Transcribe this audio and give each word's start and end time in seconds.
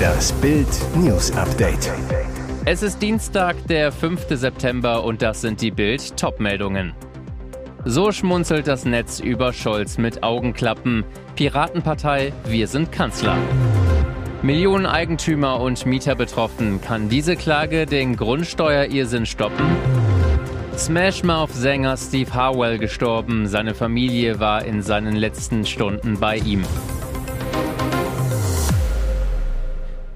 Das 0.00 0.32
Bild 0.34 0.68
News 0.94 1.32
Update. 1.32 1.90
Es 2.64 2.82
ist 2.82 3.02
Dienstag, 3.02 3.56
der 3.66 3.90
5. 3.90 4.26
September 4.30 5.02
und 5.02 5.22
das 5.22 5.40
sind 5.40 5.60
die 5.60 5.72
Bild 5.72 6.16
Topmeldungen. 6.16 6.92
So 7.84 8.12
schmunzelt 8.12 8.68
das 8.68 8.84
Netz 8.84 9.18
über 9.18 9.52
Scholz 9.52 9.98
mit 9.98 10.22
Augenklappen. 10.22 11.04
Piratenpartei, 11.34 12.32
wir 12.46 12.68
sind 12.68 12.92
Kanzler. 12.92 13.36
Millionen 14.42 14.86
Eigentümer 14.86 15.58
und 15.58 15.84
Mieter 15.84 16.14
betroffen. 16.14 16.80
Kann 16.80 17.08
diese 17.08 17.34
Klage 17.34 17.86
den 17.86 18.14
Grundsteuerirrsinn 18.14 19.26
stoppen? 19.26 19.66
Smash 20.76 21.24
Mouth-Sänger 21.24 21.96
Steve 21.96 22.32
Harwell 22.32 22.78
gestorben. 22.78 23.48
Seine 23.48 23.74
Familie 23.74 24.38
war 24.38 24.64
in 24.64 24.80
seinen 24.80 25.16
letzten 25.16 25.66
Stunden 25.66 26.20
bei 26.20 26.36
ihm. 26.36 26.62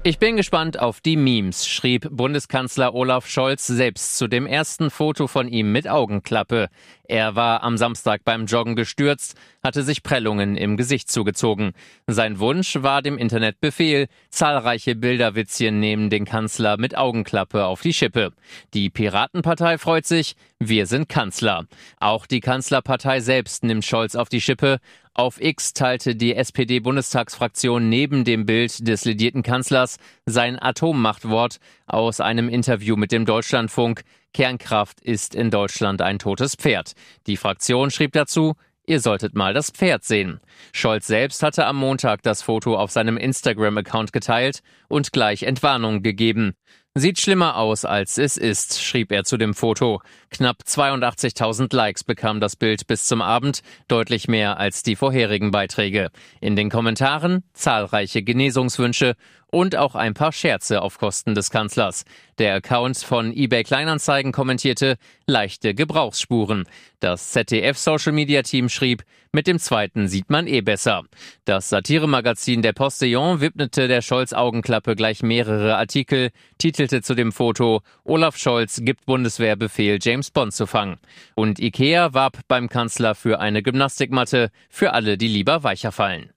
Ich 0.07 0.19
bin 0.19 0.37
gespannt 0.37 0.79
auf 0.79 1.01
die 1.01 1.17
Memes, 1.17 1.67
schrieb 1.67 2.07
Bundeskanzler 2.09 2.95
Olaf 2.95 3.27
Scholz 3.27 3.67
selbst 3.67 4.15
zu 4.15 4.29
dem 4.29 4.47
ersten 4.47 4.89
Foto 4.89 5.27
von 5.27 5.49
ihm 5.49 5.73
mit 5.73 5.85
Augenklappe. 5.89 6.69
Er 7.09 7.35
war 7.35 7.61
am 7.61 7.75
Samstag 7.75 8.21
beim 8.23 8.45
Joggen 8.45 8.77
gestürzt, 8.77 9.35
hatte 9.61 9.83
sich 9.83 10.03
Prellungen 10.03 10.55
im 10.55 10.77
Gesicht 10.77 11.11
zugezogen. 11.11 11.73
Sein 12.05 12.39
Wunsch 12.39 12.77
war 12.81 13.01
dem 13.01 13.17
Internet 13.17 13.59
Befehl. 13.59 14.07
Zahlreiche 14.29 14.95
Bilderwitzchen 14.95 15.81
nehmen 15.81 16.09
den 16.09 16.23
Kanzler 16.23 16.77
mit 16.77 16.97
Augenklappe 16.97 17.65
auf 17.65 17.81
die 17.81 17.93
Schippe. 17.93 18.31
Die 18.73 18.89
Piratenpartei 18.89 19.77
freut 19.77 20.05
sich, 20.05 20.37
wir 20.57 20.85
sind 20.85 21.09
Kanzler. 21.09 21.65
Auch 21.99 22.25
die 22.25 22.39
Kanzlerpartei 22.39 23.19
selbst 23.19 23.65
nimmt 23.65 23.83
Scholz 23.83 24.15
auf 24.15 24.29
die 24.29 24.41
Schippe. 24.41 24.79
Auf 25.19 25.41
X 25.41 25.73
teilte 25.73 26.15
die 26.15 26.35
SPD-Bundestagsfraktion 26.35 27.89
neben 27.89 28.23
dem 28.23 28.45
Bild 28.45 28.87
des 28.87 29.03
ledierten 29.03 29.41
Kanzlers 29.41 29.97
sein 30.27 30.61
Atommachtwort 30.61 31.57
aus 31.87 32.21
einem 32.21 32.49
Interview 32.49 32.95
mit 32.95 33.11
dem 33.11 33.25
Deutschlandfunk. 33.25 34.03
Kernkraft 34.31 35.01
ist 35.01 35.33
in 35.33 35.49
Deutschland 35.49 36.03
ein 36.03 36.19
totes 36.19 36.53
Pferd. 36.53 36.91
Die 37.25 37.35
Fraktion 37.35 37.89
schrieb 37.89 38.11
dazu, 38.11 38.53
Ihr 38.85 38.99
solltet 38.99 39.33
mal 39.33 39.55
das 39.55 39.71
Pferd 39.71 40.03
sehen. 40.03 40.39
Scholz 40.71 41.07
selbst 41.07 41.41
hatte 41.41 41.65
am 41.65 41.77
Montag 41.77 42.21
das 42.21 42.43
Foto 42.43 42.77
auf 42.77 42.91
seinem 42.91 43.17
Instagram-Account 43.17 44.13
geteilt 44.13 44.61
und 44.87 45.11
gleich 45.11 45.43
Entwarnung 45.43 46.03
gegeben. 46.03 46.53
Sieht 46.99 47.19
schlimmer 47.19 47.57
aus, 47.57 47.85
als 47.85 48.17
es 48.17 48.37
ist, 48.37 48.81
schrieb 48.81 49.11
er 49.11 49.23
zu 49.23 49.37
dem 49.37 49.53
Foto. 49.53 50.01
Knapp 50.31 50.63
82.000 50.65 51.75
Likes 51.75 52.03
bekam 52.03 52.39
das 52.39 52.55
Bild 52.55 52.87
bis 52.87 53.05
zum 53.05 53.21
Abend, 53.21 53.61
deutlich 53.87 54.27
mehr 54.27 54.57
als 54.57 54.81
die 54.81 54.95
vorherigen 54.95 55.51
Beiträge. 55.51 56.09
In 56.41 56.55
den 56.55 56.71
Kommentaren 56.71 57.43
zahlreiche 57.53 58.23
Genesungswünsche 58.23 59.13
und 59.51 59.75
auch 59.75 59.95
ein 59.95 60.13
paar 60.13 60.31
Scherze 60.31 60.81
auf 60.81 60.97
Kosten 60.97 61.35
des 61.35 61.49
Kanzlers. 61.49 62.05
Der 62.37 62.55
Account 62.55 62.97
von 62.97 63.31
eBay 63.33 63.63
Kleinanzeigen 63.63 64.31
kommentierte 64.31 64.97
leichte 65.25 65.73
Gebrauchsspuren. 65.73 66.65
Das 66.99 67.31
ZDF 67.31 67.77
Social 67.77 68.11
Media 68.11 68.41
Team 68.41 68.69
schrieb, 68.69 69.03
mit 69.31 69.47
dem 69.47 69.59
zweiten 69.59 70.07
sieht 70.07 70.29
man 70.29 70.47
eh 70.47 70.61
besser. 70.61 71.03
Das 71.45 71.69
Satiremagazin 71.69 72.61
Der 72.61 72.73
Postillon 72.73 73.41
widmete 73.41 73.87
der 73.87 74.01
Scholz 74.01 74.33
Augenklappe 74.33 74.95
gleich 74.95 75.21
mehrere 75.21 75.77
Artikel, 75.77 76.31
titelte 76.57 77.01
zu 77.01 77.13
dem 77.13 77.31
Foto 77.31 77.81
Olaf 78.03 78.37
Scholz 78.37 78.81
gibt 78.83 79.05
Bundeswehr 79.05 79.55
Befehl 79.55 79.99
James 80.01 80.31
Bond 80.31 80.53
zu 80.53 80.65
fangen. 80.65 80.97
Und 81.35 81.59
Ikea 81.59 82.13
warb 82.13 82.39
beim 82.47 82.69
Kanzler 82.69 83.15
für 83.15 83.39
eine 83.39 83.61
Gymnastikmatte 83.61 84.49
für 84.69 84.93
alle, 84.93 85.17
die 85.17 85.27
lieber 85.27 85.63
weicher 85.63 85.91
fallen. 85.91 86.31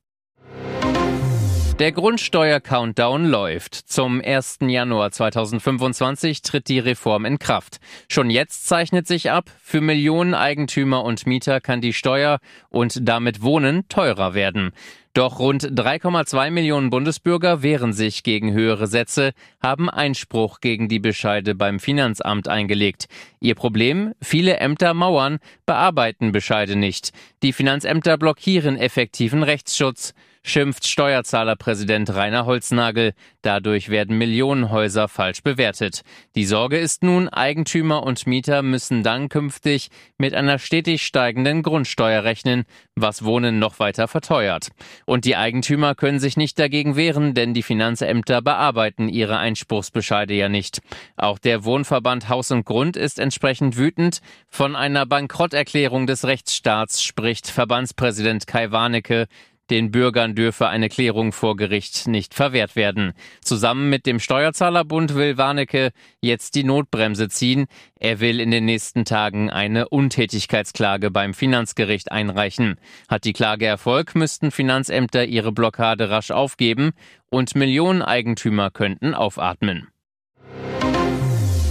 Der 1.80 1.92
Grundsteuer-Countdown 1.92 3.24
läuft. 3.24 3.74
Zum 3.74 4.20
1. 4.22 4.58
Januar 4.66 5.12
2025 5.12 6.42
tritt 6.42 6.68
die 6.68 6.78
Reform 6.78 7.24
in 7.24 7.38
Kraft. 7.38 7.80
Schon 8.06 8.28
jetzt 8.28 8.66
zeichnet 8.66 9.06
sich 9.06 9.30
ab, 9.30 9.50
für 9.62 9.80
Millionen 9.80 10.34
Eigentümer 10.34 11.02
und 11.02 11.26
Mieter 11.26 11.62
kann 11.62 11.80
die 11.80 11.94
Steuer 11.94 12.40
und 12.68 13.08
damit 13.08 13.40
Wohnen 13.40 13.88
teurer 13.88 14.34
werden. 14.34 14.72
Doch 15.14 15.38
rund 15.38 15.64
3,2 15.64 16.50
Millionen 16.50 16.90
Bundesbürger 16.90 17.62
wehren 17.62 17.94
sich 17.94 18.24
gegen 18.24 18.52
höhere 18.52 18.86
Sätze, 18.86 19.32
haben 19.62 19.88
Einspruch 19.88 20.60
gegen 20.60 20.86
die 20.86 21.00
Bescheide 21.00 21.54
beim 21.54 21.80
Finanzamt 21.80 22.46
eingelegt. 22.46 23.06
Ihr 23.40 23.54
Problem? 23.54 24.12
Viele 24.20 24.58
Ämter 24.58 24.92
mauern, 24.92 25.38
bearbeiten 25.64 26.30
Bescheide 26.30 26.76
nicht. 26.76 27.14
Die 27.42 27.54
Finanzämter 27.54 28.18
blockieren 28.18 28.76
effektiven 28.76 29.42
Rechtsschutz 29.42 30.12
schimpft 30.42 30.86
Steuerzahlerpräsident 30.86 32.14
Rainer 32.14 32.46
Holznagel. 32.46 33.12
Dadurch 33.42 33.88
werden 33.88 34.18
Millionenhäuser 34.18 35.08
falsch 35.08 35.42
bewertet. 35.42 36.02
Die 36.34 36.44
Sorge 36.44 36.78
ist 36.78 37.02
nun, 37.02 37.28
Eigentümer 37.28 38.02
und 38.02 38.26
Mieter 38.26 38.62
müssen 38.62 39.02
dann 39.02 39.28
künftig 39.28 39.90
mit 40.18 40.34
einer 40.34 40.58
stetig 40.58 41.02
steigenden 41.02 41.62
Grundsteuer 41.62 42.24
rechnen, 42.24 42.64
was 42.94 43.24
Wohnen 43.24 43.58
noch 43.58 43.78
weiter 43.78 44.08
verteuert. 44.08 44.68
Und 45.06 45.24
die 45.24 45.36
Eigentümer 45.36 45.94
können 45.94 46.18
sich 46.18 46.36
nicht 46.36 46.58
dagegen 46.58 46.96
wehren, 46.96 47.34
denn 47.34 47.54
die 47.54 47.62
Finanzämter 47.62 48.42
bearbeiten 48.42 49.08
ihre 49.08 49.38
Einspruchsbescheide 49.38 50.34
ja 50.34 50.48
nicht. 50.48 50.80
Auch 51.16 51.38
der 51.38 51.64
Wohnverband 51.64 52.28
Haus 52.28 52.50
und 52.50 52.64
Grund 52.64 52.96
ist 52.96 53.18
entsprechend 53.18 53.76
wütend. 53.76 54.20
Von 54.48 54.76
einer 54.76 55.06
Bankrotterklärung 55.06 56.06
des 56.06 56.24
Rechtsstaats 56.24 57.02
spricht 57.02 57.48
Verbandspräsident 57.48 58.46
Kai 58.46 58.70
Warnecke. 58.70 59.26
Den 59.70 59.92
Bürgern 59.92 60.34
dürfe 60.34 60.68
eine 60.68 60.88
Klärung 60.88 61.32
vor 61.32 61.54
Gericht 61.54 62.08
nicht 62.08 62.34
verwehrt 62.34 62.74
werden. 62.74 63.12
Zusammen 63.40 63.88
mit 63.88 64.04
dem 64.04 64.18
Steuerzahlerbund 64.18 65.14
will 65.14 65.38
Warnecke 65.38 65.92
jetzt 66.20 66.56
die 66.56 66.64
Notbremse 66.64 67.28
ziehen. 67.28 67.66
Er 68.00 68.18
will 68.18 68.40
in 68.40 68.50
den 68.50 68.64
nächsten 68.64 69.04
Tagen 69.04 69.48
eine 69.48 69.88
Untätigkeitsklage 69.88 71.12
beim 71.12 71.34
Finanzgericht 71.34 72.10
einreichen. 72.10 72.80
Hat 73.08 73.24
die 73.24 73.32
Klage 73.32 73.66
Erfolg, 73.66 74.16
müssten 74.16 74.50
Finanzämter 74.50 75.24
ihre 75.24 75.52
Blockade 75.52 76.10
rasch 76.10 76.32
aufgeben 76.32 76.90
und 77.30 77.54
Millionen 77.54 78.02
Eigentümer 78.02 78.72
könnten 78.72 79.14
aufatmen. 79.14 79.86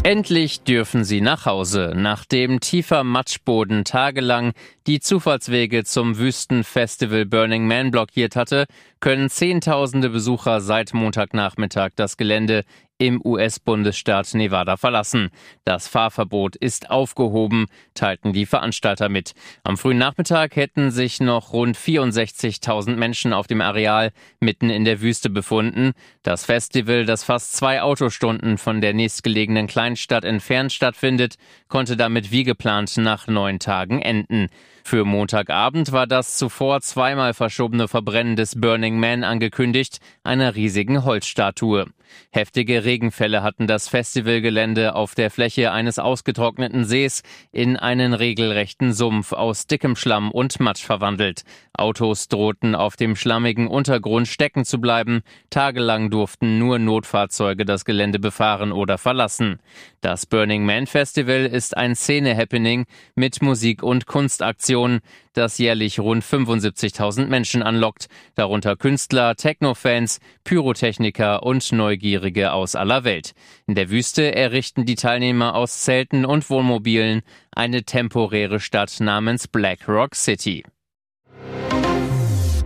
Endlich 0.03 0.61
dürfen 0.61 1.03
sie 1.03 1.19
nach 1.19 1.45
Hause, 1.45 1.91
nachdem 1.93 2.61
tiefer 2.61 3.03
Matschboden 3.03 3.83
tagelang 3.83 4.53
die 4.87 5.01
Zufallswege 5.01 5.83
zum 5.83 6.17
Wüstenfestival 6.17 7.25
Burning 7.25 7.67
Man 7.67 7.91
blockiert 7.91 8.37
hatte, 8.37 8.65
können 9.01 9.29
Zehntausende 9.29 10.09
Besucher 10.09 10.61
seit 10.61 10.93
Montagnachmittag 10.93 11.89
das 11.97 12.15
Gelände 12.15 12.63
im 12.99 13.25
US-Bundesstaat 13.25 14.33
Nevada 14.35 14.77
verlassen. 14.77 15.29
Das 15.63 15.87
Fahrverbot 15.87 16.55
ist 16.57 16.91
aufgehoben, 16.91 17.65
teilten 17.95 18.33
die 18.33 18.45
Veranstalter 18.45 19.09
mit. 19.09 19.31
Am 19.63 19.77
frühen 19.77 19.97
Nachmittag 19.97 20.55
hätten 20.55 20.91
sich 20.91 21.19
noch 21.21 21.53
rund 21.53 21.77
64.000 21.77 22.95
Menschen 22.97 23.33
auf 23.33 23.47
dem 23.47 23.61
Areal 23.61 24.11
mitten 24.41 24.69
in 24.69 24.83
der 24.83 25.01
Wüste 25.01 25.29
befunden. 25.29 25.93
Das 26.23 26.45
Festival, 26.45 27.05
das 27.05 27.23
fast 27.23 27.53
zwei 27.53 27.81
Autostunden 27.81 28.57
von 28.57 28.81
der 28.81 28.93
nächstgelegenen 28.93 29.67
Kleinstadt 29.67 30.25
entfernt 30.25 30.73
stattfindet, 30.73 31.35
konnte 31.69 31.95
damit 31.95 32.31
wie 32.31 32.43
geplant 32.43 32.97
nach 32.97 33.27
neun 33.27 33.59
Tagen 33.59 34.01
enden. 34.01 34.49
Für 34.89 35.05
Montagabend 35.05 35.91
war 35.91 36.07
das 36.07 36.38
zuvor 36.38 36.81
zweimal 36.81 37.35
verschobene 37.35 37.88
Verbrennen 37.88 38.35
des 38.35 38.59
Burning 38.59 39.00
Man 39.00 39.23
angekündigt, 39.23 40.00
einer 40.23 40.55
riesigen 40.55 41.05
Holzstatue. 41.05 41.85
Heftige 42.31 42.85
Regenfälle 42.85 43.44
hatten 43.44 43.67
das 43.67 43.88
Festivalgelände 43.88 44.95
auf 44.95 45.13
der 45.13 45.29
Fläche 45.29 45.72
eines 45.72 45.99
ausgetrockneten 45.99 46.85
Sees 46.85 47.22
in 47.51 47.78
einen 47.78 48.16
regelrechten 48.16 48.91
Sumpf 48.94 49.31
aus 49.31 49.67
dickem 49.67 49.95
Schlamm 49.95 50.31
und 50.31 50.59
Matsch 50.59 50.83
verwandelt. 50.83 51.44
Autos 51.73 52.28
drohten 52.28 52.73
auf 52.73 52.95
dem 52.95 53.16
schlammigen 53.16 53.67
Untergrund 53.67 54.28
stecken 54.28 54.66
zu 54.66 54.81
bleiben. 54.81 55.22
Tagelang 55.52 56.09
durften 56.09 56.58
nur 56.58 56.79
Notfahrzeuge 56.79 57.64
das 57.64 57.85
Gelände 57.85 58.17
befahren 58.17 58.72
oder 58.72 58.97
verlassen. 58.97 59.59
Das 60.02 60.25
Burning 60.25 60.66
Man 60.66 60.87
Festival 60.87 61.46
ist 61.46 61.78
ein 61.78 61.96
Szene-Happening 61.96 62.87
mit 63.14 63.43
Musik- 63.43 63.84
und 63.84 64.08
Kunstaktionen 64.08 64.78
Aktion, 64.79 64.99
das 65.34 65.58
jährlich 65.58 65.99
rund 65.99 66.23
75.000 66.23 67.28
Menschen 67.28 67.61
anlockt, 67.61 68.08
darunter 68.35 68.78
Künstler, 68.78 69.35
Techno-Fans, 69.35 70.20
Pyrotechniker 70.46 71.43
und 71.43 71.72
Neugierige 71.73 72.53
aus 72.53 72.76
aller 72.76 73.03
Welt. 73.03 73.34
In 73.67 73.76
der 73.76 73.90
Wüste 73.90 74.34
errichten 74.34 74.85
die 74.85 74.96
Teilnehmer 74.96 75.55
aus 75.55 75.81
Zelten 75.81 76.26
und 76.26 76.49
Wohnmobilen 76.49 77.22
eine 77.52 77.84
temporäre 77.84 78.61
Stadt 78.61 79.02
namens 79.02 79.49
Black 79.49 79.87
Rock 79.90 80.16
City. 80.16 80.64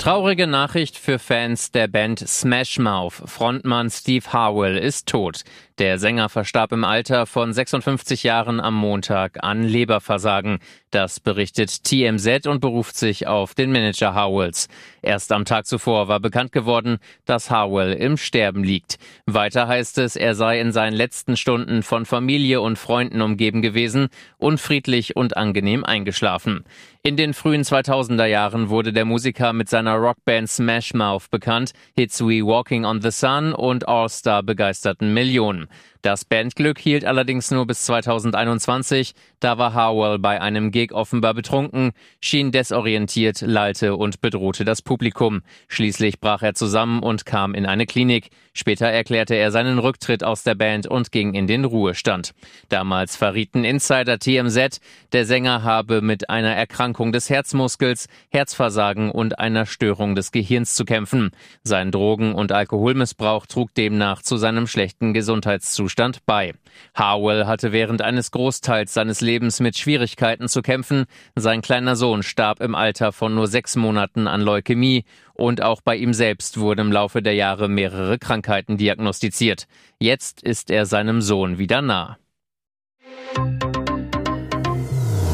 Traurige 0.03 0.47
Nachricht 0.47 0.97
für 0.97 1.17
Fans 1.17 1.71
der 1.71 1.87
Band 1.87 2.19
Smash 2.19 2.77
Mouth. 2.77 3.23
Frontmann 3.25 3.89
Steve 3.89 4.33
Harwell 4.33 4.75
ist 4.75 5.07
tot. 5.07 5.43
Der 5.77 5.97
Sänger 5.97 6.27
verstarb 6.27 6.73
im 6.73 6.83
Alter 6.83 7.25
von 7.25 7.53
56 7.53 8.23
Jahren 8.23 8.59
am 8.59 8.75
Montag 8.75 9.41
an 9.41 9.63
Leberversagen. 9.63 10.59
Das 10.93 11.19
berichtet 11.19 11.85
TMZ 11.85 12.45
und 12.45 12.59
beruft 12.59 12.95
sich 12.95 13.25
auf 13.25 13.55
den 13.55 13.71
Manager 13.71 14.13
Howells. 14.13 14.67
Erst 15.01 15.31
am 15.31 15.43
Tag 15.43 15.65
zuvor 15.65 16.07
war 16.07 16.19
bekannt 16.19 16.51
geworden, 16.51 16.99
dass 17.25 17.49
Harwell 17.49 17.93
im 17.93 18.15
Sterben 18.15 18.63
liegt. 18.63 18.99
Weiter 19.25 19.67
heißt 19.67 19.97
es, 19.97 20.15
er 20.15 20.35
sei 20.35 20.59
in 20.59 20.71
seinen 20.71 20.93
letzten 20.93 21.35
Stunden 21.35 21.81
von 21.81 22.05
Familie 22.05 22.61
und 22.61 22.77
Freunden 22.77 23.21
umgeben 23.21 23.63
gewesen, 23.63 24.09
unfriedlich 24.37 25.15
und 25.15 25.35
angenehm 25.35 25.83
eingeschlafen. 25.83 26.63
In 27.01 27.17
den 27.17 27.33
frühen 27.33 27.63
2000er 27.63 28.27
Jahren 28.27 28.69
wurde 28.69 28.93
der 28.93 29.03
Musiker 29.03 29.51
mit 29.51 29.69
seiner 29.69 29.95
Rockband 29.95 30.47
Smash 30.47 30.93
Mouth 30.93 31.31
bekannt. 31.31 31.73
Hits 31.95 32.21
wie 32.21 32.45
Walking 32.45 32.85
on 32.85 33.01
the 33.01 33.09
Sun 33.09 33.51
und 33.51 33.87
All 33.87 34.09
Star 34.09 34.43
begeisterten 34.43 35.11
Millionen. 35.11 35.67
Das 36.03 36.25
Bandglück 36.25 36.79
hielt 36.79 37.05
allerdings 37.05 37.49
nur 37.49 37.65
bis 37.65 37.85
2021. 37.85 39.13
Da 39.39 39.57
war 39.57 39.73
Harwell 39.73 40.19
bei 40.19 40.41
einem 40.41 40.69
Gig 40.69 40.91
offenbar 40.91 41.33
betrunken, 41.33 41.93
schien 42.19 42.51
desorientiert, 42.51 43.39
lallte 43.39 43.95
und 43.95 44.19
bedrohte 44.19 44.65
das 44.65 44.81
Publikum. 44.81 45.43
Schließlich 45.69 46.19
brach 46.19 46.41
er 46.41 46.55
zusammen 46.55 47.01
und 47.01 47.25
kam 47.25 47.55
in 47.55 47.65
eine 47.65 47.85
Klinik. 47.85 48.31
Später 48.51 48.87
erklärte 48.87 49.35
er 49.35 49.51
seinen 49.51 49.79
Rücktritt 49.79 50.25
aus 50.25 50.43
der 50.43 50.55
Band 50.55 50.87
und 50.87 51.13
ging 51.13 51.33
in 51.33 51.47
den 51.47 51.63
Ruhestand. 51.63 52.33
Damals 52.67 53.15
verrieten 53.15 53.63
Insider 53.63 54.19
TMZ, 54.19 54.81
der 55.13 55.25
Sänger 55.25 55.63
habe 55.63 56.01
mit 56.01 56.29
einer 56.29 56.53
Erkrankung 56.53 57.13
des 57.13 57.29
Herzmuskels, 57.29 58.07
Herzversagen 58.29 59.09
und 59.09 59.39
einer 59.39 59.65
Störung 59.65 60.15
des 60.15 60.33
Gehirns 60.33 60.75
zu 60.75 60.83
kämpfen. 60.83 61.31
Sein 61.63 61.91
Drogen- 61.91 62.35
und 62.35 62.51
Alkoholmissbrauch 62.51 63.45
trug 63.45 63.73
demnach 63.73 64.21
zu 64.21 64.35
seinem 64.35 64.67
schlechten 64.67 65.13
Gesundheitszustand 65.13 65.92
Zustand 65.93 66.25
bei. 66.25 66.53
Harwell 66.95 67.45
hatte 67.45 67.71
während 67.71 68.01
eines 68.01 68.31
Großteils 68.31 68.95
seines 68.95 69.21
Lebens 69.21 69.59
mit 69.59 69.77
Schwierigkeiten 69.77 70.47
zu 70.47 70.63
kämpfen. 70.63 71.05
Sein 71.35 71.61
kleiner 71.61 71.95
Sohn 71.95 72.23
starb 72.23 72.61
im 72.61 72.73
Alter 72.73 73.11
von 73.11 73.35
nur 73.35 73.45
sechs 73.45 73.75
Monaten 73.75 74.27
an 74.27 74.41
Leukämie 74.41 75.03
und 75.35 75.61
auch 75.61 75.81
bei 75.81 75.95
ihm 75.95 76.15
selbst 76.15 76.59
wurden 76.59 76.87
im 76.87 76.91
Laufe 76.91 77.21
der 77.21 77.35
Jahre 77.35 77.69
mehrere 77.69 78.17
Krankheiten 78.17 78.77
diagnostiziert. 78.77 79.67
Jetzt 79.99 80.41
ist 80.41 80.71
er 80.71 80.87
seinem 80.87 81.21
Sohn 81.21 81.59
wieder 81.59 81.83
nah. 81.83 82.17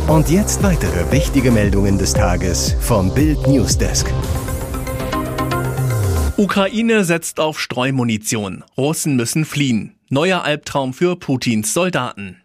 Und 0.08 0.30
jetzt 0.30 0.62
weitere 0.62 1.10
wichtige 1.10 1.52
Meldungen 1.52 1.98
des 1.98 2.14
Tages 2.14 2.76
vom 2.82 3.14
Bild 3.14 3.48
Newsdesk. 3.48 4.12
Ukraine 6.36 7.06
setzt 7.06 7.40
auf 7.40 7.62
Streumunition. 7.62 8.66
Russen 8.78 9.16
müssen 9.16 9.46
fliehen. 9.46 9.99
Neuer 10.12 10.44
Albtraum 10.44 10.96
für 10.96 11.16
Putins 11.16 11.72
Soldaten. 11.72 12.42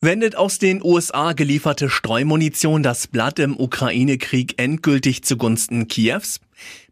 Wendet 0.00 0.34
aus 0.34 0.58
den 0.58 0.82
USA 0.82 1.34
gelieferte 1.34 1.88
Streumunition 1.88 2.82
das 2.82 3.06
Blatt 3.06 3.38
im 3.38 3.56
Ukraine-Krieg 3.56 4.60
endgültig 4.60 5.22
zugunsten 5.22 5.86
Kiews? 5.86 6.40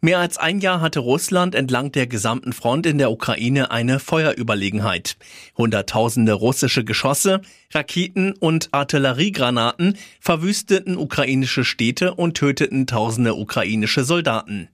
Mehr 0.00 0.18
als 0.18 0.36
ein 0.36 0.60
Jahr 0.60 0.80
hatte 0.80 1.00
Russland 1.00 1.54
entlang 1.54 1.90
der 1.92 2.06
gesamten 2.06 2.52
Front 2.52 2.86
in 2.86 2.98
der 2.98 3.10
Ukraine 3.10 3.70
eine 3.70 3.98
Feuerüberlegenheit. 3.98 5.16
Hunderttausende 5.56 6.32
russische 6.34 6.84
Geschosse, 6.84 7.40
Raketen 7.72 8.32
und 8.32 8.68
Artilleriegranaten 8.72 9.96
verwüsteten 10.20 10.96
ukrainische 10.96 11.64
Städte 11.64 12.14
und 12.14 12.36
töteten 12.36 12.86
tausende 12.86 13.34
ukrainische 13.34 14.04
Soldaten. 14.04 14.68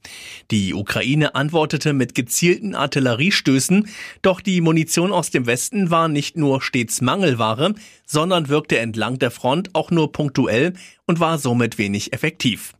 Die 0.51 0.75
Ukraine 0.75 1.35
antwortete 1.35 1.93
mit 1.93 2.15
gezielten 2.15 2.75
Artilleriestößen, 2.75 3.89
doch 4.23 4.41
die 4.41 4.61
Munition 4.61 5.13
aus 5.13 5.31
dem 5.31 5.47
Westen 5.47 5.91
war 5.91 6.09
nicht 6.09 6.37
nur 6.37 6.61
stets 6.61 7.01
Mangelware, 7.01 7.75
sondern 8.05 8.49
wirkte 8.49 8.79
entlang 8.79 9.19
der 9.19 9.31
Front 9.31 9.75
auch 9.75 9.91
nur 9.91 10.13
punktuell 10.13 10.75
und 11.07 11.21
war 11.21 11.39
somit 11.39 11.79
wenig 11.79 12.13
effektiv. 12.13 12.75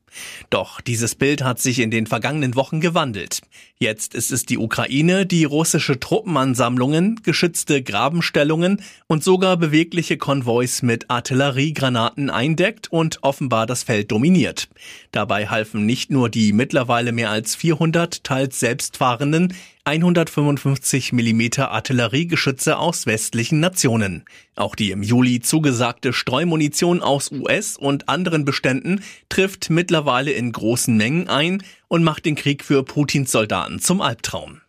Doch 0.51 0.81
dieses 0.81 1.15
Bild 1.15 1.43
hat 1.43 1.61
sich 1.61 1.79
in 1.79 1.91
den 1.91 2.07
vergangenen 2.07 2.55
Wochen 2.57 2.81
gewandelt. 2.81 3.41
Jetzt 3.79 4.15
ist 4.15 4.31
es 4.31 4.45
die 4.45 4.59
Ukraine, 4.59 5.25
die 5.25 5.45
russische 5.45 5.99
Truppenansammlungen, 5.99 7.23
geschützte 7.23 7.83
Grabenstellungen 7.83 8.83
und 9.07 9.25
sogar 9.25 9.57
bewegliche 9.57 10.19
Konvois 10.19 10.83
mit 10.83 11.09
Artilleriegranaten 11.09 12.29
eindeckt 12.29 12.93
und 12.93 13.23
offenbar 13.23 13.67
das 13.67 13.83
Feld 13.83 14.11
dominiert. 14.11 14.69
Dabei 15.13 15.49
halfen 15.49 15.87
nicht 15.87 16.11
nur 16.11 16.29
die 16.29 16.53
mittlerweile 16.53 17.13
mehr 17.13 17.31
als 17.31 17.57
400 17.57 18.23
teils 18.23 18.61
selbstfahrenden 18.61 19.55
155 19.85 21.13
mm 21.13 21.63
Artilleriegeschütze 21.63 22.79
aus 22.79 23.07
westlichen 23.07 23.61
Nationen. 23.61 24.25
Auch 24.55 24.77
die 24.77 24.91
im 24.91 25.03
Juli 25.03 25.41
zugesagte 25.41 26.13
Streumunition 26.13 27.01
aus 27.03 27.33
US 27.33 27.79
und 27.79 28.09
anderen 28.09 28.45
Beständen 28.45 29.03
trifft 29.31 29.71
mittlerweile 30.01 30.33
in 30.33 30.51
großen 30.51 30.97
Mengen 30.97 31.29
ein 31.29 31.63
und 31.89 32.03
macht 32.03 32.25
den 32.25 32.35
Krieg 32.35 32.65
für 32.65 32.83
Putins 32.85 33.33
Soldaten 33.33 33.81
zum 33.81 34.01
Albtraum. 34.01 34.63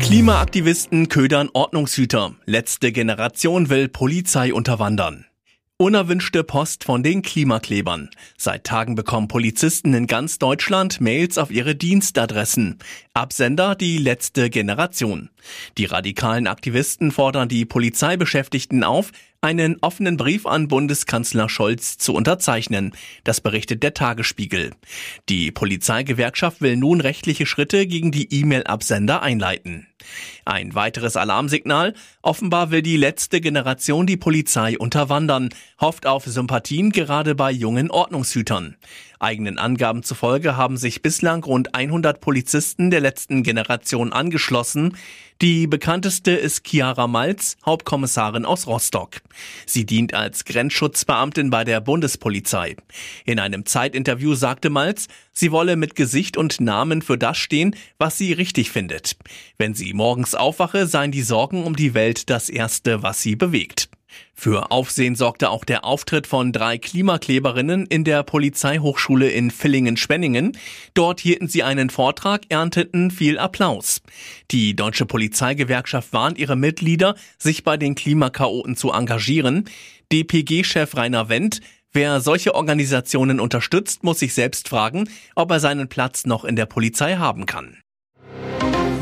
Klimaaktivisten 0.00 1.08
ködern 1.08 1.48
Ordnungshüter. 1.52 2.34
Letzte 2.44 2.90
Generation 2.90 3.68
will 3.70 3.88
Polizei 3.88 4.52
unterwandern. 4.52 5.26
Unerwünschte 5.76 6.42
Post 6.42 6.82
von 6.82 7.04
den 7.04 7.22
Klimaklebern. 7.22 8.10
Seit 8.36 8.64
Tagen 8.64 8.96
bekommen 8.96 9.28
Polizisten 9.28 9.94
in 9.94 10.08
ganz 10.08 10.38
Deutschland 10.38 11.00
Mails 11.00 11.38
auf 11.38 11.52
ihre 11.52 11.76
Dienstadressen. 11.76 12.78
Absender 13.14 13.76
die 13.76 13.98
letzte 13.98 14.50
Generation. 14.50 15.30
Die 15.78 15.84
radikalen 15.84 16.48
Aktivisten 16.48 17.12
fordern 17.12 17.48
die 17.48 17.64
Polizeibeschäftigten 17.64 18.82
auf, 18.82 19.12
einen 19.42 19.78
offenen 19.80 20.16
Brief 20.18 20.44
an 20.44 20.68
Bundeskanzler 20.68 21.48
Scholz 21.48 21.96
zu 21.96 22.12
unterzeichnen. 22.12 22.92
Das 23.24 23.40
berichtet 23.40 23.82
der 23.82 23.94
Tagesspiegel. 23.94 24.72
Die 25.28 25.50
Polizeigewerkschaft 25.50 26.60
will 26.60 26.76
nun 26.76 27.00
rechtliche 27.00 27.46
Schritte 27.46 27.86
gegen 27.86 28.12
die 28.12 28.32
E-Mail-Absender 28.32 29.22
einleiten. 29.22 29.86
Ein 30.44 30.74
weiteres 30.74 31.16
Alarmsignal. 31.16 31.94
Offenbar 32.22 32.70
will 32.70 32.82
die 32.82 32.96
letzte 32.96 33.40
Generation 33.40 34.06
die 34.06 34.16
Polizei 34.16 34.78
unterwandern, 34.78 35.50
hofft 35.80 36.06
auf 36.06 36.24
Sympathien 36.24 36.90
gerade 36.90 37.34
bei 37.34 37.50
jungen 37.50 37.90
Ordnungshütern. 37.90 38.76
Eigenen 39.20 39.58
Angaben 39.58 40.02
zufolge 40.02 40.56
haben 40.56 40.78
sich 40.78 41.02
bislang 41.02 41.44
rund 41.44 41.74
100 41.74 42.22
Polizisten 42.22 42.90
der 42.90 43.00
letzten 43.00 43.42
Generation 43.42 44.14
angeschlossen. 44.14 44.96
Die 45.42 45.66
bekannteste 45.66 46.30
ist 46.32 46.66
Chiara 46.66 47.06
Malz, 47.06 47.58
Hauptkommissarin 47.64 48.46
aus 48.46 48.66
Rostock. 48.66 49.20
Sie 49.66 49.84
dient 49.84 50.14
als 50.14 50.46
Grenzschutzbeamtin 50.46 51.50
bei 51.50 51.64
der 51.64 51.82
Bundespolizei. 51.82 52.76
In 53.26 53.38
einem 53.38 53.66
Zeitinterview 53.66 54.34
sagte 54.34 54.70
Malz, 54.70 55.08
sie 55.34 55.52
wolle 55.52 55.76
mit 55.76 55.96
Gesicht 55.96 56.38
und 56.38 56.58
Namen 56.60 57.02
für 57.02 57.18
das 57.18 57.36
stehen, 57.36 57.76
was 57.98 58.16
sie 58.16 58.32
richtig 58.32 58.70
findet. 58.70 59.16
Wenn 59.58 59.74
sie 59.74 59.92
morgens 59.92 60.34
aufwache, 60.34 60.86
seien 60.86 61.12
die 61.12 61.22
Sorgen 61.22 61.64
um 61.64 61.76
die 61.76 61.92
Welt 61.92 62.30
das 62.30 62.48
Erste, 62.48 63.02
was 63.02 63.20
sie 63.20 63.36
bewegt. 63.36 63.89
Für 64.34 64.70
Aufsehen 64.70 65.14
sorgte 65.14 65.50
auch 65.50 65.64
der 65.64 65.84
Auftritt 65.84 66.26
von 66.26 66.52
drei 66.52 66.78
Klimakleberinnen 66.78 67.86
in 67.86 68.04
der 68.04 68.22
Polizeihochschule 68.22 69.28
in 69.28 69.50
Villingen-Schwenningen. 69.50 70.56
Dort 70.94 71.20
hielten 71.20 71.48
sie 71.48 71.62
einen 71.62 71.90
Vortrag, 71.90 72.42
ernteten 72.48 73.10
viel 73.10 73.38
Applaus. 73.38 74.00
Die 74.50 74.74
Deutsche 74.74 75.06
Polizeigewerkschaft 75.06 76.12
warnt 76.12 76.38
ihre 76.38 76.56
Mitglieder, 76.56 77.16
sich 77.38 77.64
bei 77.64 77.76
den 77.76 77.94
Klimakaoten 77.94 78.76
zu 78.76 78.92
engagieren. 78.92 79.64
DPG-Chef 80.12 80.96
Rainer 80.96 81.28
Wendt 81.28 81.60
Wer 81.92 82.20
solche 82.20 82.54
Organisationen 82.54 83.40
unterstützt, 83.40 84.04
muss 84.04 84.20
sich 84.20 84.32
selbst 84.32 84.68
fragen, 84.68 85.08
ob 85.34 85.50
er 85.50 85.58
seinen 85.58 85.88
Platz 85.88 86.24
noch 86.24 86.44
in 86.44 86.54
der 86.54 86.66
Polizei 86.66 87.16
haben 87.16 87.46
kann. 87.46 87.78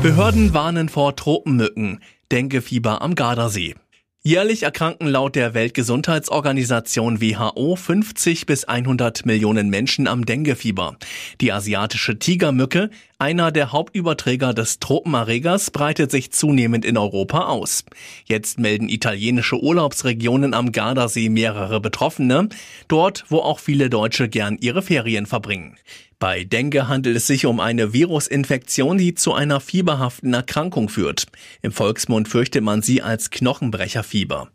Behörden 0.01 0.53
warnen 0.53 0.89
vor 0.89 1.15
Tropenmücken. 1.15 1.99
Denkefieber 2.31 3.01
am 3.01 3.15
Gardasee. 3.15 3.75
Jährlich 4.21 4.63
erkranken 4.63 5.07
laut 5.07 5.37
der 5.37 5.53
Weltgesundheitsorganisation 5.53 7.21
WHO 7.21 7.77
50 7.77 8.45
bis 8.45 8.65
100 8.65 9.25
Millionen 9.25 9.69
Menschen 9.69 10.07
am 10.07 10.25
Denguefieber. 10.25 10.97
Die 11.39 11.53
asiatische 11.53 12.19
Tigermücke, 12.19 12.89
einer 13.19 13.51
der 13.51 13.73
Hauptüberträger 13.73 14.53
des 14.53 14.79
Tropenerregers, 14.79 15.71
breitet 15.71 16.09
sich 16.09 16.31
zunehmend 16.31 16.85
in 16.85 16.97
Europa 16.97 17.47
aus. 17.47 17.83
Jetzt 18.25 18.59
melden 18.59 18.87
italienische 18.87 19.61
Urlaubsregionen 19.61 20.53
am 20.53 20.71
Gardasee 20.71 21.27
mehrere 21.27 21.81
Betroffene, 21.81 22.47
dort 22.87 23.25
wo 23.27 23.39
auch 23.39 23.59
viele 23.59 23.89
Deutsche 23.89 24.29
gern 24.29 24.57
ihre 24.61 24.81
Ferien 24.81 25.25
verbringen. 25.25 25.75
Bei 26.17 26.43
Dengue 26.43 26.87
handelt 26.87 27.15
es 27.15 27.27
sich 27.27 27.45
um 27.45 27.59
eine 27.59 27.93
Virusinfektion, 27.93 28.97
die 28.97 29.15
zu 29.15 29.33
einer 29.33 29.59
fieberhaften 29.59 30.33
Erkrankung 30.33 30.89
führt. 30.89 31.27
Im 31.61 31.71
Volksmund 31.71 32.27
fürchtet 32.27 32.63
man 32.63 32.81
sie 32.81 33.01
als 33.01 33.29
Knochenbrecherfieber. 33.29 34.49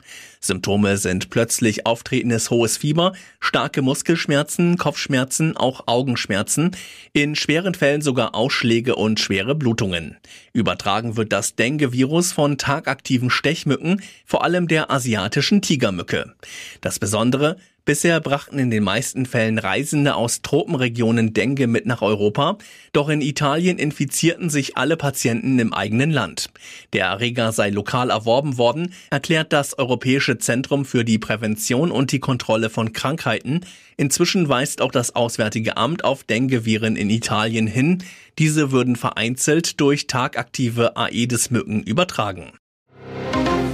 Symptome 0.45 0.99
sind 0.99 1.31
plötzlich 1.31 1.87
auftretendes 1.87 2.51
hohes 2.51 2.77
Fieber, 2.77 3.15
starke 3.41 3.83
Muskelschmerzen, 3.83 4.77
Kopfschmerzen, 4.77 5.57
auch 5.57 5.85
Augenschmerzen, 5.87 6.77
in 7.13 7.35
schweren 7.35 7.75
Fällen 7.75 8.03
sogar 8.03 8.35
Ausschläge 8.35 8.97
und 8.97 9.21
schwere 9.21 9.55
Blutungen. 9.55 10.19
Übertragen 10.53 11.17
wird 11.17 11.33
das 11.33 11.57
Dengue-Virus 11.57 12.33
von 12.33 12.59
tagaktiven 12.59 13.31
Stechmücken, 13.31 14.03
vor 14.25 14.45
allem 14.45 14.69
der 14.69 14.91
asiatischen 14.91 15.63
Tigermücke. 15.63 16.35
Das 16.81 16.99
Besondere, 16.99 17.57
Bisher 17.87 18.19
brachten 18.21 18.59
in 18.59 18.71
den 18.71 18.83
meisten 18.83 19.27
Fällen 19.27 19.59
Reisende 19.59 20.15
aus 20.15 20.41
Tropenregionen 20.41 21.35
Dengue 21.35 21.67
mit 21.67 21.85
nach 21.85 22.01
Europa, 22.01 22.57
doch 22.95 23.11
in 23.11 23.21
Italien 23.21 23.79
infizierten 23.79 24.49
sich 24.49 24.79
alle 24.79 24.97
Patienten 24.97 25.59
im 25.59 25.75
eigenen 25.75 26.11
Land. 26.11 26.49
Der 26.95 27.05
Erreger 27.05 27.53
sei 27.53 27.69
lokal 27.69 28.09
erworben 28.09 28.57
worden, 28.57 28.95
erklärt 29.11 29.53
das 29.53 29.79
Europäische 29.79 30.39
Zentrum 30.39 30.87
für 30.87 31.05
die 31.05 31.19
Prävention 31.19 31.91
und 31.91 32.11
die 32.11 32.21
Kontrolle 32.21 32.71
von 32.71 32.95
Krankheiten. 32.95 33.61
Inzwischen 33.99 34.49
weist 34.49 34.81
auch 34.81 34.91
das 34.91 35.15
Auswärtige 35.15 35.77
Amt 35.77 36.05
auf 36.05 36.25
Dengue-Viren 36.25 36.97
in 36.97 37.11
Italien 37.11 37.67
hin. 37.67 38.03
Diese 38.39 38.73
würden 38.73 38.97
vereinzelt 38.97 39.79
durch 39.79 40.07
tagaktive 40.07 40.97
Aedes-Mücken 40.97 41.83
übertragen. 41.83 42.53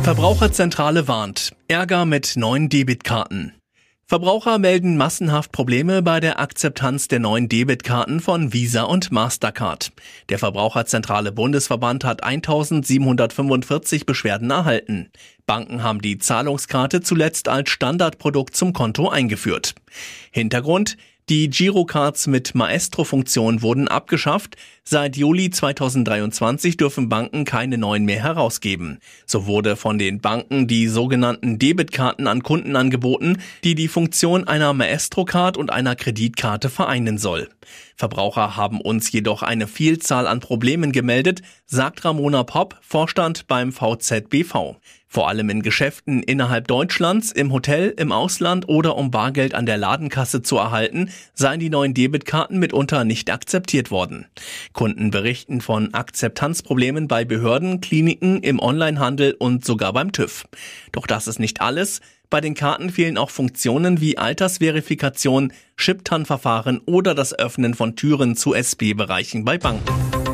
Verbraucherzentrale 0.02 1.06
warnt. 1.06 1.52
Ärger 1.68 2.06
mit 2.06 2.32
neuen 2.34 2.68
Debitkarten. 2.68 3.52
Verbraucher 4.10 4.58
melden 4.58 4.96
massenhaft 4.96 5.52
Probleme 5.52 6.02
bei 6.02 6.18
der 6.18 6.40
Akzeptanz 6.40 7.06
der 7.06 7.20
neuen 7.20 7.48
Debitkarten 7.48 8.18
von 8.18 8.52
Visa 8.52 8.82
und 8.82 9.12
Mastercard. 9.12 9.92
Der 10.30 10.40
Verbraucherzentrale 10.40 11.30
Bundesverband 11.30 12.02
hat 12.02 12.24
1745 12.24 14.06
Beschwerden 14.06 14.50
erhalten. 14.50 15.12
Banken 15.46 15.84
haben 15.84 16.02
die 16.02 16.18
Zahlungskarte 16.18 17.02
zuletzt 17.02 17.48
als 17.48 17.70
Standardprodukt 17.70 18.56
zum 18.56 18.72
Konto 18.72 19.08
eingeführt. 19.08 19.76
Hintergrund 20.32 20.96
die 21.30 21.48
Girocards 21.48 22.26
mit 22.26 22.56
Maestro-Funktion 22.56 23.62
wurden 23.62 23.86
abgeschafft. 23.86 24.56
Seit 24.82 25.16
Juli 25.16 25.50
2023 25.50 26.76
dürfen 26.76 27.08
Banken 27.08 27.44
keine 27.44 27.78
neuen 27.78 28.04
mehr 28.04 28.20
herausgeben. 28.20 28.98
So 29.26 29.46
wurde 29.46 29.76
von 29.76 29.96
den 29.96 30.20
Banken 30.20 30.66
die 30.66 30.88
sogenannten 30.88 31.60
Debitkarten 31.60 32.26
an 32.26 32.42
Kunden 32.42 32.74
angeboten, 32.74 33.38
die 33.62 33.76
die 33.76 33.86
Funktion 33.86 34.48
einer 34.48 34.72
Maestro-Card 34.72 35.56
und 35.56 35.70
einer 35.70 35.94
Kreditkarte 35.94 36.68
vereinen 36.68 37.16
soll. 37.16 37.48
Verbraucher 37.94 38.56
haben 38.56 38.80
uns 38.80 39.12
jedoch 39.12 39.44
eine 39.44 39.68
Vielzahl 39.68 40.26
an 40.26 40.40
Problemen 40.40 40.90
gemeldet, 40.90 41.42
sagt 41.64 42.04
Ramona 42.04 42.42
Popp, 42.42 42.76
Vorstand 42.80 43.46
beim 43.46 43.70
VZBV. 43.70 44.80
Vor 45.12 45.26
allem 45.26 45.50
in 45.50 45.62
Geschäften 45.62 46.22
innerhalb 46.22 46.68
Deutschlands, 46.68 47.32
im 47.32 47.52
Hotel, 47.52 47.92
im 47.96 48.12
Ausland 48.12 48.68
oder 48.68 48.96
um 48.96 49.10
Bargeld 49.10 49.56
an 49.56 49.66
der 49.66 49.76
Ladenkasse 49.76 50.40
zu 50.40 50.56
erhalten, 50.56 51.10
seien 51.34 51.58
die 51.58 51.68
neuen 51.68 51.94
Debitkarten 51.94 52.60
mitunter 52.60 53.02
nicht 53.02 53.28
akzeptiert 53.28 53.90
worden. 53.90 54.26
Kunden 54.72 55.10
berichten 55.10 55.62
von 55.62 55.92
Akzeptanzproblemen 55.94 57.08
bei 57.08 57.24
Behörden, 57.24 57.80
Kliniken, 57.80 58.40
im 58.44 58.60
Onlinehandel 58.60 59.34
und 59.36 59.64
sogar 59.64 59.92
beim 59.92 60.12
TÜV. 60.12 60.44
Doch 60.92 61.08
das 61.08 61.26
ist 61.26 61.40
nicht 61.40 61.60
alles. 61.60 62.00
Bei 62.30 62.40
den 62.40 62.54
Karten 62.54 62.90
fehlen 62.90 63.18
auch 63.18 63.30
Funktionen 63.30 64.00
wie 64.00 64.16
Altersverifikation, 64.16 65.52
Chiptan-Verfahren 65.76 66.82
oder 66.86 67.16
das 67.16 67.36
Öffnen 67.36 67.74
von 67.74 67.96
Türen 67.96 68.36
zu 68.36 68.54
SB-Bereichen 68.54 69.44
bei 69.44 69.58
Banken. 69.58 70.29